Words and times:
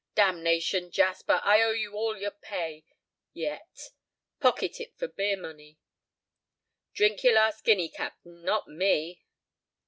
"Damnation, 0.15 0.89
Jasper, 0.89 1.41
I 1.43 1.61
owe 1.61 1.73
you 1.73 1.93
all 1.93 2.17
your 2.17 2.31
pay—yet. 2.31 3.91
Pocket 4.39 4.81
it 4.81 4.97
for 4.97 5.07
beer 5.07 5.37
money." 5.37 5.77
"Drink 6.91 7.23
your 7.23 7.33
last 7.33 7.63
guinea, 7.63 7.89
capt'n, 7.89 8.41
not 8.43 8.67
me!" 8.67 9.21